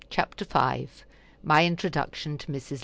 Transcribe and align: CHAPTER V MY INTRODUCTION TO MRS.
CHAPTER 0.09 0.45
V 0.45 0.89
MY 1.43 1.61
INTRODUCTION 1.67 2.39
TO 2.39 2.47
MRS. 2.51 2.79